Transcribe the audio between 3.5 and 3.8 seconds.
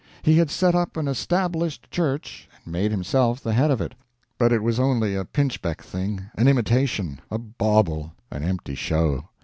head